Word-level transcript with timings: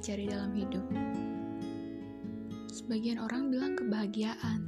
dicari 0.00 0.26
dalam 0.26 0.50
hidup? 0.58 0.82
Sebagian 2.66 3.22
orang 3.22 3.46
bilang 3.46 3.78
kebahagiaan. 3.78 4.66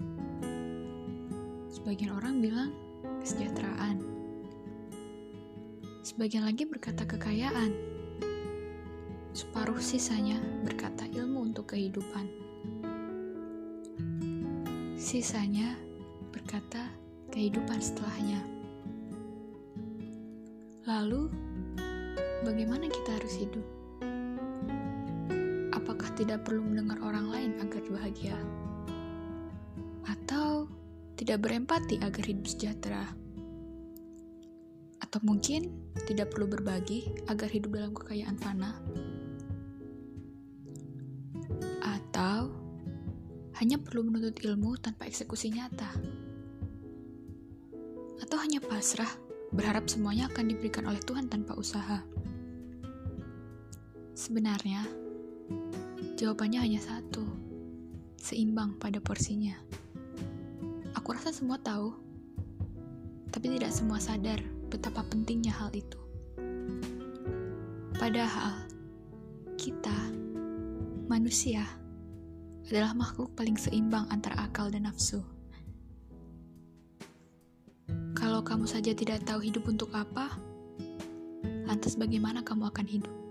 Sebagian 1.67 2.15
orang 2.15 2.39
bilang 2.39 2.71
kesejahteraan. 3.19 3.99
Sebagian 6.07 6.47
lagi 6.47 6.63
berkata 6.63 7.03
kekayaan. 7.03 7.75
Separuh 9.35 9.83
sisanya 9.83 10.39
berkata 10.63 11.03
ilmu 11.11 11.51
untuk 11.51 11.75
kehidupan. 11.75 12.31
Sisanya 14.95 15.75
berkata 16.31 16.87
kehidupan 17.35 17.83
setelahnya. 17.83 18.47
Lalu, 20.87 21.33
bagaimana 22.43 22.91
kita 22.91 23.23
harus 23.23 23.35
hidup? 23.39 23.67
Apakah 25.73 26.11
tidak 26.19 26.43
perlu 26.43 26.63
mendengar 26.67 26.99
orang 27.01 27.31
lain 27.31 27.51
agar 27.63 27.83
bahagia? 27.87 28.37
Atau 30.07 30.67
tidak 31.15 31.47
berempati 31.47 32.03
agar 32.03 32.25
hidup 32.27 32.47
sejahtera? 32.51 33.07
Atau 34.99 35.23
mungkin 35.23 35.71
tidak 36.07 36.35
perlu 36.35 36.51
berbagi 36.51 37.07
agar 37.31 37.47
hidup 37.47 37.71
dalam 37.79 37.95
kekayaan 37.95 38.37
fana? 38.39 38.75
Atau 41.83 42.51
hanya 43.63 43.79
perlu 43.79 44.11
menuntut 44.11 44.43
ilmu 44.43 44.75
tanpa 44.83 45.07
eksekusi 45.07 45.55
nyata? 45.55 45.95
Atau 48.19 48.39
hanya 48.43 48.59
pasrah, 48.59 49.11
berharap 49.55 49.87
semuanya 49.87 50.27
akan 50.33 50.51
diberikan 50.51 50.89
oleh 50.89 50.99
Tuhan 51.05 51.31
tanpa 51.31 51.55
usaha? 51.55 52.03
Sebenarnya, 54.13 54.85
jawabannya 56.21 56.61
hanya 56.61 56.81
satu, 56.85 57.25
seimbang 58.21 58.77
pada 58.77 59.01
porsinya. 59.01 59.57
Aku 60.93 61.17
rasa 61.17 61.33
semua 61.33 61.57
tahu, 61.57 61.97
tapi 63.33 63.57
tidak 63.57 63.73
semua 63.73 63.97
sadar 63.97 64.37
betapa 64.69 65.01
pentingnya 65.09 65.57
hal 65.57 65.73
itu. 65.73 65.97
Padahal, 67.97 68.69
kita, 69.57 69.97
manusia, 71.09 71.65
adalah 72.69 72.93
makhluk 72.93 73.33
paling 73.33 73.57
seimbang 73.57 74.05
antara 74.13 74.37
akal 74.45 74.69
dan 74.69 74.85
nafsu. 74.85 75.25
Kalau 78.13 78.45
kamu 78.45 78.69
saja 78.69 78.93
tidak 78.93 79.25
tahu 79.25 79.41
hidup 79.41 79.65
untuk 79.73 79.89
apa, 79.97 80.29
lantas 81.65 81.97
bagaimana 81.97 82.45
kamu 82.45 82.69
akan 82.69 82.85
hidup? 82.85 83.23